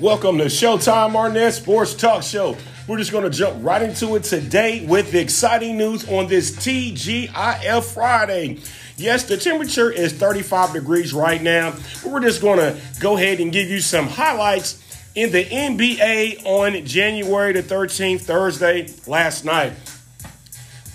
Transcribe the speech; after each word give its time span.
Welcome 0.00 0.38
to 0.38 0.46
Showtime 0.46 1.14
Arnett 1.14 1.54
Sports 1.54 1.94
Talk 1.94 2.24
Show. 2.24 2.56
We're 2.88 2.98
just 2.98 3.12
going 3.12 3.22
to 3.22 3.30
jump 3.30 3.64
right 3.64 3.80
into 3.80 4.16
it 4.16 4.24
today 4.24 4.84
with 4.84 5.12
the 5.12 5.20
exciting 5.20 5.76
news 5.76 6.08
on 6.08 6.26
this 6.26 6.50
TGIF 6.50 7.94
Friday. 7.94 8.58
Yes, 8.96 9.22
the 9.28 9.36
temperature 9.36 9.92
is 9.92 10.12
35 10.12 10.72
degrees 10.72 11.14
right 11.14 11.40
now, 11.40 11.76
but 12.02 12.10
we're 12.10 12.18
just 12.18 12.42
going 12.42 12.58
to 12.58 12.76
go 12.98 13.16
ahead 13.16 13.38
and 13.38 13.52
give 13.52 13.68
you 13.70 13.78
some 13.78 14.08
highlights 14.08 14.82
in 15.14 15.30
the 15.30 15.44
NBA 15.44 16.44
on 16.44 16.84
January 16.84 17.52
the 17.52 17.62
13th, 17.62 18.22
Thursday, 18.22 18.92
last 19.06 19.44
night. 19.44 19.74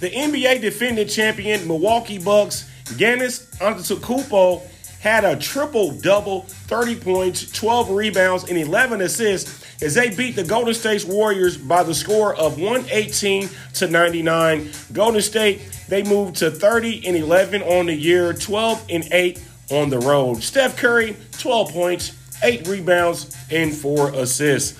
The 0.00 0.10
NBA 0.10 0.60
defending 0.60 1.06
champion 1.06 1.68
Milwaukee 1.68 2.18
Bucks, 2.18 2.68
Giannis 2.86 3.46
Antetokounmpo, 3.58 4.60
had 5.00 5.24
a 5.24 5.36
triple 5.36 5.92
double, 5.92 6.42
30 6.42 6.96
points, 6.96 7.50
12 7.52 7.90
rebounds, 7.90 8.48
and 8.48 8.58
11 8.58 9.00
assists 9.00 9.64
as 9.82 9.94
they 9.94 10.10
beat 10.10 10.34
the 10.34 10.44
Golden 10.44 10.74
State 10.74 11.04
Warriors 11.04 11.56
by 11.56 11.82
the 11.82 11.94
score 11.94 12.34
of 12.34 12.58
118 12.58 13.48
to 13.74 13.88
99. 13.88 14.70
Golden 14.92 15.22
State, 15.22 15.62
they 15.88 16.02
moved 16.02 16.36
to 16.36 16.50
30 16.50 17.06
and 17.06 17.16
11 17.16 17.62
on 17.62 17.86
the 17.86 17.94
year, 17.94 18.32
12 18.32 18.86
and 18.90 19.08
8 19.12 19.42
on 19.70 19.90
the 19.90 19.98
road. 20.00 20.42
Steph 20.42 20.76
Curry, 20.76 21.16
12 21.38 21.70
points, 21.70 22.16
8 22.42 22.66
rebounds, 22.66 23.36
and 23.50 23.74
4 23.74 24.14
assists. 24.14 24.78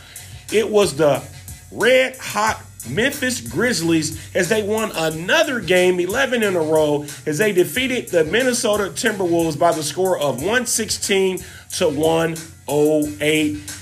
It 0.53 0.69
was 0.69 0.97
the 0.97 1.23
red 1.71 2.17
hot 2.17 2.61
Memphis 2.91 3.41
Grizzlies 3.41 4.35
as 4.35 4.49
they 4.49 4.63
won 4.63 4.91
another 4.95 5.61
game, 5.61 6.01
11 6.01 6.43
in 6.43 6.57
a 6.57 6.61
row, 6.61 7.07
as 7.27 7.39
they 7.39 7.53
defeated 7.53 8.09
the 8.09 8.25
Minnesota 8.25 8.85
Timberwolves 8.85 9.59
by 9.59 9.73
the 9.73 9.83
score 9.83 10.19
of 10.19 10.37
116 10.37 11.39
to 11.77 11.89
108. 11.89 13.75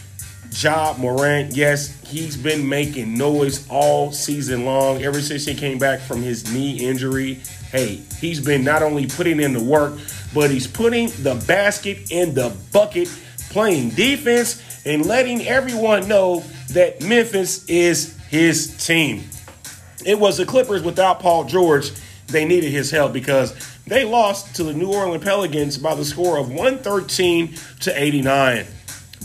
Ja 0.59 0.95
Morant, 0.97 1.55
yes, 1.55 2.01
he's 2.07 2.37
been 2.37 2.67
making 2.67 3.15
noise 3.15 3.67
all 3.69 4.11
season 4.13 4.65
long, 4.65 5.03
ever 5.03 5.21
since 5.21 5.45
he 5.45 5.55
came 5.55 5.79
back 5.79 6.01
from 6.01 6.23
his 6.23 6.51
knee 6.53 6.79
injury. 6.79 7.35
Hey, 7.71 8.01
he's 8.21 8.41
been 8.41 8.65
not 8.65 8.83
only 8.83 9.07
putting 9.07 9.41
in 9.41 9.53
the 9.53 9.63
work, 9.63 9.99
but 10.33 10.51
he's 10.51 10.67
putting 10.67 11.09
the 11.23 11.35
basket 11.47 12.11
in 12.11 12.33
the 12.33 12.57
bucket, 12.73 13.09
playing 13.51 13.91
defense, 13.91 14.63
and 14.87 15.05
letting 15.05 15.47
everyone 15.47 16.09
know 16.09 16.43
that 16.71 17.03
Memphis 17.03 17.65
is 17.67 18.16
his 18.29 18.85
team. 18.85 19.25
It 20.05 20.19
was 20.19 20.37
the 20.37 20.47
Clippers 20.47 20.83
without 20.83 21.21
Paul 21.21 21.45
George. 21.45 21.93
They 22.27 22.45
needed 22.45 22.71
his 22.71 22.91
help 22.91 23.13
because 23.13 23.55
they 23.87 24.05
lost 24.05 24.57
to 24.57 24.65
the 24.65 24.73
New 24.73 24.93
Orleans 24.93 25.25
Pelicans 25.25 25.79
by 25.79 25.95
the 25.95 26.05
score 26.05 26.39
of 26.39 26.49
113 26.49 27.55
to 27.81 28.03
89. 28.03 28.67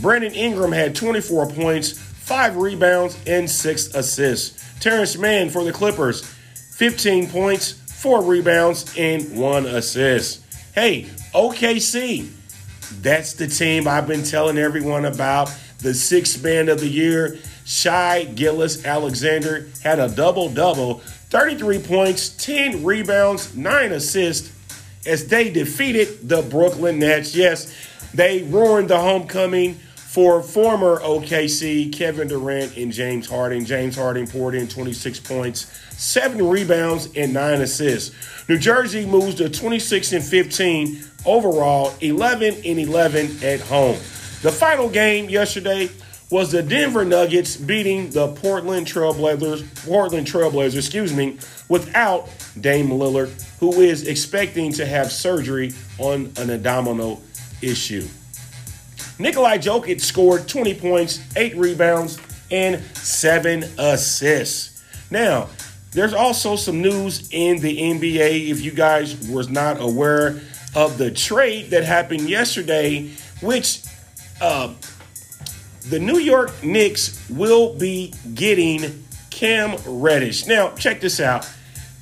Brandon 0.01 0.33
Ingram 0.33 0.71
had 0.71 0.95
24 0.95 1.49
points, 1.49 1.91
5 1.91 2.57
rebounds, 2.57 3.17
and 3.27 3.49
6 3.49 3.95
assists. 3.95 4.79
Terance 4.79 5.17
Mann 5.17 5.49
for 5.49 5.63
the 5.63 5.71
Clippers, 5.71 6.25
15 6.77 7.29
points, 7.29 7.73
4 8.01 8.23
rebounds, 8.23 8.95
and 8.97 9.37
1 9.37 9.65
assist. 9.65 10.41
Hey, 10.73 11.03
OKC, 11.33 12.29
that's 13.01 13.33
the 13.33 13.47
team 13.47 13.87
I've 13.87 14.07
been 14.07 14.23
telling 14.23 14.57
everyone 14.57 15.05
about. 15.05 15.53
The 15.79 15.93
sixth 15.93 16.43
man 16.43 16.69
of 16.69 16.79
the 16.79 16.87
year, 16.87 17.39
Shai 17.65 18.23
Gilgeous-Alexander 18.25 19.67
had 19.83 19.99
a 19.99 20.09
double 20.09 20.49
double 20.49 20.95
33 21.29 21.79
points, 21.79 22.29
10 22.29 22.83
rebounds, 22.83 23.55
9 23.55 23.91
assists 23.93 24.51
as 25.05 25.27
they 25.27 25.49
defeated 25.49 26.27
the 26.27 26.41
Brooklyn 26.41 26.99
Nets. 26.99 27.35
Yes, 27.35 27.73
they 28.13 28.43
ruined 28.43 28.89
the 28.89 28.99
homecoming 28.99 29.75
for 30.11 30.43
former 30.43 30.99
OKC 30.99 31.93
Kevin 31.93 32.27
Durant 32.27 32.75
and 32.75 32.91
James 32.91 33.29
Harden. 33.29 33.63
James 33.63 33.95
Harden 33.95 34.27
poured 34.27 34.55
in 34.55 34.67
26 34.67 35.21
points, 35.21 35.71
7 35.91 36.45
rebounds, 36.49 37.07
and 37.15 37.33
9 37.33 37.61
assists. 37.61 38.13
New 38.49 38.57
Jersey 38.57 39.05
moves 39.05 39.35
to 39.35 39.49
26 39.49 40.11
and 40.11 40.23
15 40.23 41.01
overall, 41.25 41.93
11 42.01 42.55
and 42.65 42.79
11 42.79 43.41
at 43.41 43.61
home. 43.61 43.95
The 44.41 44.51
final 44.51 44.89
game 44.89 45.29
yesterday 45.29 45.89
was 46.31 46.51
the 46.51 46.63
Denver 46.63 47.03
Nuggets 47.03 47.57
beating 47.57 48.09
the 48.09 48.29
Portland 48.29 48.87
Trailblazers, 48.87 49.85
Portland 49.85 50.25
Trailblazers, 50.25 50.77
excuse 50.77 51.13
me, 51.13 51.37
without 51.67 52.29
Dame 52.59 52.87
Lillard, 52.87 53.29
who 53.59 53.73
is 53.81 54.07
expecting 54.07 54.71
to 54.73 54.85
have 54.85 55.11
surgery 55.11 55.73
on 55.99 56.31
an 56.37 56.49
abdominal 56.49 57.21
issue. 57.61 58.07
Nikolai 59.19 59.57
Jokic 59.57 59.99
scored 59.99 60.47
20 60.47 60.73
points, 60.75 61.19
8 61.35 61.57
rebounds, 61.57 62.17
and 62.49 62.81
7 62.95 63.63
assists. 63.77 64.81
Now, 65.11 65.49
there's 65.91 66.13
also 66.13 66.55
some 66.55 66.81
news 66.81 67.27
in 67.31 67.59
the 67.59 67.77
NBA 67.77 68.49
if 68.49 68.61
you 68.61 68.71
guys 68.71 69.27
was 69.27 69.49
not 69.49 69.81
aware 69.81 70.39
of 70.73 70.97
the 70.97 71.11
trade 71.11 71.71
that 71.71 71.83
happened 71.83 72.29
yesterday, 72.29 73.09
which 73.41 73.83
uh, 74.39 74.73
the 75.89 75.99
New 75.99 76.17
York 76.19 76.63
Knicks 76.63 77.27
will 77.29 77.73
be 77.75 78.13
getting 78.33 79.03
Cam 79.29 79.77
Reddish. 79.85 80.45
Now, 80.45 80.71
check 80.75 81.01
this 81.01 81.19
out. 81.19 81.49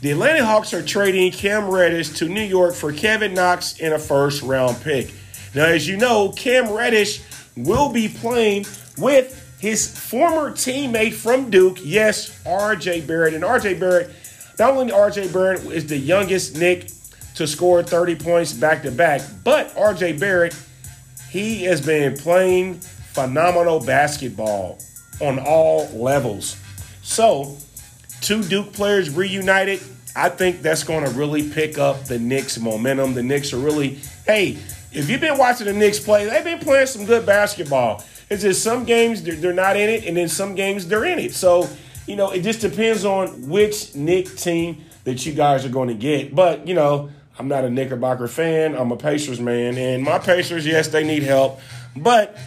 The 0.01 0.11
Atlanta 0.11 0.45
Hawks 0.45 0.73
are 0.73 0.81
trading 0.81 1.31
Cam 1.31 1.69
Reddish 1.69 2.09
to 2.19 2.29
New 2.29 2.43
York 2.43 2.75
for 2.75 2.93
Kevin 2.93 3.33
Knox 3.33 3.79
and 3.81 3.93
a 3.93 3.99
first 3.99 4.41
round 4.43 4.81
pick. 4.81 5.13
Now, 5.53 5.65
as 5.65 5.87
you 5.87 5.97
know, 5.97 6.31
Cam 6.31 6.71
Reddish 6.71 7.21
will 7.55 7.91
be 7.91 8.07
playing 8.07 8.65
with 8.97 9.35
his 9.59 9.97
former 9.97 10.51
teammate 10.51 11.13
from 11.13 11.49
Duke, 11.49 11.79
yes, 11.81 12.41
RJ 12.45 13.05
Barrett. 13.07 13.33
And 13.33 13.43
RJ 13.43 13.79
Barrett, 13.79 14.11
not 14.57 14.71
only 14.71 14.93
RJ 14.93 15.33
Barrett 15.33 15.65
is 15.65 15.87
the 15.87 15.97
youngest 15.97 16.55
Knick 16.55 16.89
to 17.35 17.45
score 17.45 17.83
30 17.83 18.15
points 18.15 18.53
back 18.53 18.83
to 18.83 18.91
back, 18.91 19.21
but 19.43 19.75
RJ 19.75 20.19
Barrett, 20.19 20.55
he 21.29 21.63
has 21.65 21.81
been 21.81 22.15
playing 22.15 22.79
phenomenal 23.19 23.79
basketball 23.81 24.79
on 25.19 25.39
all 25.39 25.87
levels. 25.89 26.57
So, 27.01 27.57
two 28.21 28.43
Duke 28.43 28.71
players 28.71 29.09
reunited. 29.09 29.81
I 30.15 30.29
think 30.29 30.61
that's 30.61 30.83
going 30.83 31.03
to 31.03 31.11
really 31.11 31.49
pick 31.49 31.77
up 31.77 32.05
the 32.05 32.17
Knicks' 32.17 32.57
momentum. 32.57 33.13
The 33.13 33.23
Knicks 33.23 33.53
are 33.53 33.57
really, 33.57 33.99
hey, 34.25 34.57
if 34.91 35.09
you've 35.09 35.21
been 35.21 35.37
watching 35.37 35.67
the 35.67 35.73
Knicks 35.73 35.99
play, 35.99 36.25
they've 36.29 36.43
been 36.43 36.59
playing 36.59 36.87
some 36.87 37.05
good 37.05 37.25
basketball. 37.25 38.03
It's 38.29 38.41
just 38.41 38.63
some 38.63 38.85
games 38.85 39.23
they're, 39.23 39.35
they're 39.35 39.53
not 39.53 39.75
in 39.75 39.89
it, 39.89 40.05
and 40.05 40.15
then 40.15 40.29
some 40.29 40.55
games 40.55 40.87
they're 40.87 41.05
in 41.05 41.19
it. 41.19 41.33
So, 41.33 41.67
you 42.07 42.15
know, 42.15 42.31
it 42.31 42.41
just 42.41 42.61
depends 42.61 43.05
on 43.05 43.49
which 43.49 43.95
Knick 43.95 44.35
team 44.35 44.85
that 45.03 45.25
you 45.25 45.33
guys 45.33 45.65
are 45.65 45.69
going 45.69 45.89
to 45.89 45.93
get. 45.93 46.33
But, 46.33 46.67
you 46.67 46.73
know, 46.73 47.09
I'm 47.37 47.47
not 47.47 47.65
a 47.65 47.69
Knickerbocker 47.69 48.27
fan. 48.27 48.75
I'm 48.75 48.91
a 48.91 48.97
Pacers 48.97 49.39
man. 49.39 49.77
And 49.77 50.03
my 50.03 50.19
Pacers, 50.19 50.65
yes, 50.65 50.87
they 50.87 51.03
need 51.03 51.23
help. 51.23 51.59
But 51.95 52.37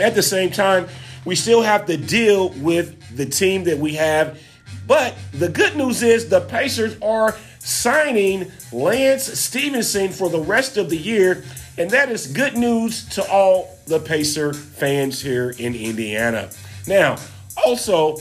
at 0.00 0.14
the 0.14 0.22
same 0.22 0.50
time, 0.50 0.88
we 1.24 1.36
still 1.36 1.62
have 1.62 1.86
to 1.86 1.96
deal 1.96 2.50
with 2.50 3.16
the 3.16 3.26
team 3.26 3.64
that 3.64 3.78
we 3.78 3.94
have. 3.94 4.40
But 4.86 5.14
the 5.32 5.48
good 5.48 5.76
news 5.76 6.02
is 6.02 6.28
the 6.28 6.40
Pacers 6.40 6.96
are 7.00 7.36
signing 7.58 8.50
Lance 8.72 9.24
Stephenson 9.24 10.10
for 10.10 10.28
the 10.28 10.40
rest 10.40 10.76
of 10.76 10.90
the 10.90 10.96
year. 10.96 11.44
And 11.78 11.90
that 11.90 12.10
is 12.10 12.26
good 12.26 12.56
news 12.56 13.08
to 13.10 13.26
all 13.30 13.78
the 13.86 14.00
Pacer 14.00 14.52
fans 14.52 15.22
here 15.22 15.50
in 15.50 15.74
Indiana. 15.74 16.50
Now, 16.86 17.16
also, 17.64 18.18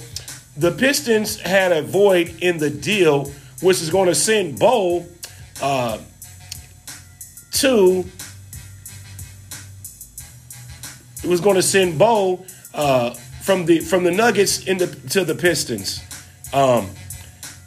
the 0.56 0.72
Pistons 0.72 1.40
had 1.40 1.72
a 1.72 1.82
void 1.82 2.36
in 2.42 2.58
the 2.58 2.70
deal, 2.70 3.32
which 3.62 3.82
is 3.82 3.90
going 3.90 4.08
to 4.08 4.16
send 4.16 4.60
Bo 4.60 5.06
uh, 5.62 5.98
to. 7.54 8.06
Was 11.24 11.42
going 11.42 11.56
to 11.56 11.62
send 11.62 12.00
Bo 12.00 12.46
uh, 12.74 13.14
from 13.42 13.66
the 13.66 13.80
from 13.80 14.04
the 14.04 14.12
Nuggets 14.12 14.66
into 14.66 14.88
to 15.10 15.24
the 15.24 15.36
Pistons. 15.36 16.02
Um, 16.54 16.90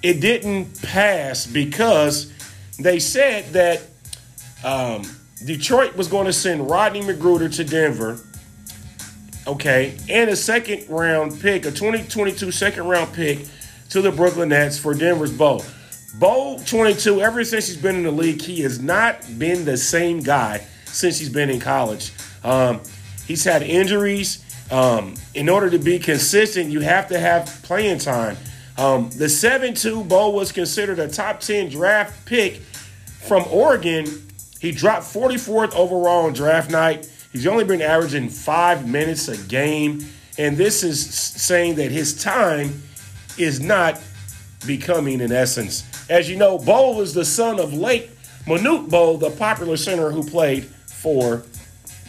it 0.02 0.20
didn't 0.20 0.82
pass 0.82 1.46
because 1.46 2.32
they 2.78 2.98
said 2.98 3.52
that 3.52 3.82
um, 4.64 5.02
Detroit 5.44 5.96
was 5.96 6.08
going 6.08 6.26
to 6.26 6.32
send 6.32 6.68
Rodney 6.68 7.00
McGruder 7.00 7.54
to 7.56 7.64
Denver. 7.64 8.20
Okay, 9.46 9.96
and 10.08 10.30
a 10.30 10.36
second 10.36 10.88
round 10.88 11.38
pick, 11.40 11.66
a 11.66 11.70
2022 11.70 12.50
second 12.50 12.86
round 12.86 13.12
pick 13.12 13.46
to 13.90 14.00
the 14.00 14.10
Brooklyn 14.10 14.48
Nets 14.48 14.78
for 14.78 14.94
Denver's 14.94 15.32
Bo. 15.32 15.60
Bo 16.18 16.58
22, 16.64 17.20
ever 17.20 17.44
since 17.44 17.66
he's 17.66 17.76
been 17.76 17.96
in 17.96 18.04
the 18.04 18.10
league, 18.10 18.40
he 18.40 18.60
has 18.62 18.80
not 18.80 19.20
been 19.38 19.64
the 19.64 19.76
same 19.76 20.20
guy 20.20 20.64
since 20.86 21.18
he's 21.18 21.28
been 21.28 21.50
in 21.50 21.60
college. 21.60 22.12
Um, 22.42 22.80
he's 23.26 23.44
had 23.44 23.62
injuries. 23.62 24.44
Um, 24.70 25.14
in 25.34 25.48
order 25.48 25.68
to 25.70 25.78
be 25.78 25.98
consistent, 25.98 26.70
you 26.70 26.80
have 26.80 27.08
to 27.08 27.18
have 27.18 27.46
playing 27.62 27.98
time. 27.98 28.36
Um, 28.78 29.10
the 29.10 29.28
7 29.28 29.74
2 29.74 30.04
Bo 30.04 30.30
was 30.30 30.52
considered 30.52 30.98
a 30.98 31.08
top 31.08 31.40
10 31.40 31.68
draft 31.68 32.26
pick 32.26 32.56
from 33.26 33.44
Oregon. 33.50 34.06
He 34.60 34.72
dropped 34.72 35.04
44th 35.04 35.74
overall 35.74 36.26
on 36.26 36.32
draft 36.32 36.70
night, 36.70 37.08
He's 37.34 37.48
only 37.48 37.64
been 37.64 37.82
averaging 37.82 38.28
five 38.28 38.88
minutes 38.88 39.26
a 39.26 39.36
game. 39.48 40.06
And 40.38 40.56
this 40.56 40.84
is 40.84 41.04
saying 41.04 41.74
that 41.74 41.90
his 41.90 42.22
time 42.22 42.80
is 43.36 43.60
not 43.60 44.00
becoming, 44.64 45.20
in 45.20 45.32
essence. 45.32 45.84
As 46.08 46.30
you 46.30 46.36
know, 46.36 46.58
Bol 46.58 47.00
is 47.00 47.12
the 47.12 47.24
son 47.24 47.58
of 47.58 47.74
late 47.74 48.08
Manute 48.46 48.88
Bol, 48.88 49.18
the 49.18 49.30
popular 49.30 49.76
center 49.76 50.12
who 50.12 50.22
played 50.22 50.64
for 50.86 51.42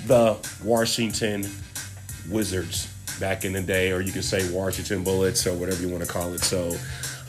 the 0.07 0.37
Washington 0.63 1.49
Wizards 2.29 2.91
back 3.19 3.45
in 3.45 3.53
the 3.53 3.61
day, 3.61 3.91
or 3.91 4.01
you 4.01 4.11
can 4.11 4.21
say 4.23 4.49
Washington 4.51 5.03
Bullets 5.03 5.47
or 5.47 5.53
whatever 5.53 5.81
you 5.81 5.89
want 5.89 6.03
to 6.03 6.09
call 6.09 6.33
it. 6.33 6.41
So, 6.41 6.75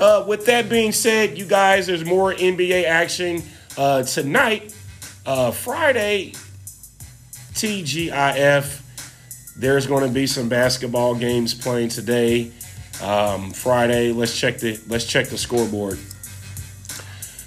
uh, 0.00 0.24
with 0.26 0.46
that 0.46 0.68
being 0.68 0.92
said, 0.92 1.38
you 1.38 1.46
guys, 1.46 1.86
there's 1.86 2.04
more 2.04 2.34
NBA 2.34 2.84
action 2.84 3.42
uh, 3.78 4.02
tonight, 4.02 4.74
uh, 5.24 5.50
Friday, 5.50 6.32
TGIF. 7.54 8.82
There's 9.56 9.86
going 9.86 10.06
to 10.06 10.12
be 10.12 10.26
some 10.26 10.48
basketball 10.48 11.14
games 11.14 11.54
playing 11.54 11.88
today, 11.88 12.52
um, 13.02 13.52
Friday. 13.52 14.12
Let's 14.12 14.38
check 14.38 14.58
the 14.58 14.78
let's 14.88 15.06
check 15.06 15.28
the 15.28 15.38
scoreboard. 15.38 15.98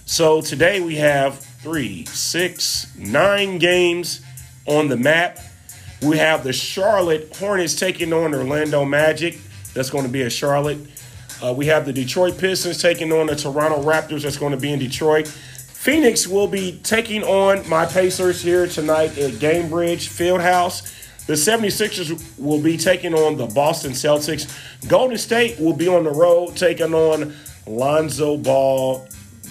So 0.05 0.41
today 0.41 0.81
we 0.81 0.95
have 0.95 1.39
three, 1.39 2.05
six, 2.05 2.95
nine 2.97 3.59
games 3.59 4.21
on 4.69 4.87
the 4.87 4.95
map. 4.95 5.39
We 6.01 6.17
have 6.17 6.43
the 6.43 6.53
Charlotte 6.53 7.35
Hornets 7.35 7.75
taking 7.75 8.13
on 8.13 8.33
Orlando 8.33 8.85
Magic. 8.85 9.37
That's 9.73 9.89
going 9.89 10.05
to 10.05 10.11
be 10.11 10.21
a 10.21 10.29
Charlotte. 10.29 10.77
Uh, 11.43 11.53
we 11.53 11.65
have 11.65 11.85
the 11.85 11.93
Detroit 11.93 12.37
Pistons 12.37 12.81
taking 12.81 13.11
on 13.11 13.27
the 13.27 13.35
Toronto 13.35 13.81
Raptors. 13.81 14.23
That's 14.23 14.37
going 14.37 14.51
to 14.51 14.59
be 14.59 14.71
in 14.71 14.79
Detroit. 14.79 15.27
Phoenix 15.27 16.27
will 16.27 16.47
be 16.47 16.79
taking 16.83 17.23
on 17.23 17.67
my 17.67 17.85
Pacers 17.85 18.41
here 18.41 18.67
tonight 18.67 19.17
at 19.17 19.33
Gainbridge 19.33 20.07
Fieldhouse. 20.07 20.95
The 21.25 21.33
76ers 21.33 22.37
will 22.39 22.61
be 22.61 22.75
taking 22.75 23.13
on 23.13 23.37
the 23.37 23.47
Boston 23.47 23.91
Celtics. 23.91 24.49
Golden 24.87 25.17
State 25.17 25.59
will 25.59 25.75
be 25.75 25.87
on 25.87 26.03
the 26.03 26.11
road 26.11 26.55
taking 26.57 26.93
on 26.93 27.33
Lonzo 27.65 28.35
Ball, 28.35 29.07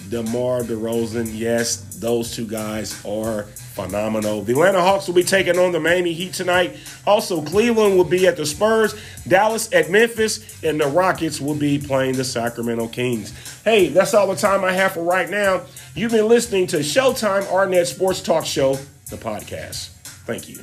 DeMar 0.09 0.61
DeRozan. 0.61 1.29
Yes, 1.31 1.77
those 1.99 2.35
two 2.35 2.45
guys 2.45 3.03
are 3.05 3.45
phenomenal. 3.85 4.41
The 4.43 4.53
Atlanta 4.53 4.81
Hawks 4.81 5.07
will 5.07 5.15
be 5.15 5.23
taking 5.23 5.57
on 5.57 5.71
the 5.71 5.79
Miami 5.79 6.13
Heat 6.13 6.33
tonight. 6.33 6.77
Also, 7.05 7.41
Cleveland 7.41 7.97
will 7.97 8.03
be 8.03 8.27
at 8.27 8.37
the 8.37 8.45
Spurs, 8.45 8.95
Dallas 9.27 9.71
at 9.73 9.89
Memphis, 9.89 10.63
and 10.63 10.79
the 10.79 10.87
Rockets 10.87 11.39
will 11.39 11.55
be 11.55 11.79
playing 11.79 12.15
the 12.15 12.23
Sacramento 12.23 12.87
Kings. 12.87 13.33
Hey, 13.63 13.89
that's 13.89 14.13
all 14.13 14.27
the 14.27 14.35
time 14.35 14.63
I 14.63 14.71
have 14.73 14.93
for 14.93 15.03
right 15.03 15.29
now. 15.29 15.61
You've 15.95 16.11
been 16.11 16.27
listening 16.27 16.67
to 16.67 16.77
Showtime 16.77 17.49
Arnett 17.51 17.87
Sports 17.87 18.21
Talk 18.21 18.45
Show, 18.45 18.73
the 19.09 19.17
podcast. 19.17 19.89
Thank 20.25 20.49
you. 20.49 20.59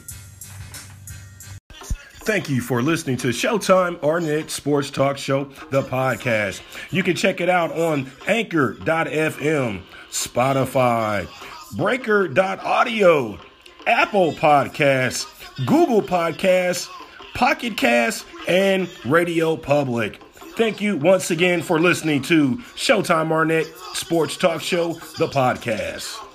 Thank 2.27 2.51
you 2.51 2.61
for 2.61 2.83
listening 2.83 3.17
to 3.19 3.29
Showtime 3.29 4.03
Arnett 4.03 4.51
Sports 4.51 4.91
Talk 4.91 5.17
Show, 5.17 5.45
the 5.71 5.83
podcast. 5.83 6.61
You 6.91 7.05
can 7.05 7.15
check 7.15 7.41
it 7.41 7.49
out 7.49 7.71
on 7.71 8.11
anchor.fm, 8.27 9.83
Spotify, 10.11 11.29
breaker.audio, 11.73 13.39
Apple 13.87 14.33
Podcasts, 14.33 15.27
Google 15.67 16.03
Podcasts, 16.03 16.89
Pocket 17.35 17.77
Casts, 17.77 18.25
and 18.49 18.89
Radio 19.05 19.57
Public. 19.57 20.23
Thank 20.57 20.81
you 20.81 20.97
once 20.97 21.31
again 21.31 21.61
for 21.63 21.79
listening 21.79 22.23
to 22.23 22.57
Showtime 22.77 23.31
Arnett 23.31 23.67
Sports 23.95 24.37
Talk 24.37 24.63
Show, 24.63 24.95
the 25.19 25.29
podcast. 25.29 26.26